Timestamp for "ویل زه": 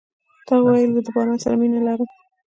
0.63-1.01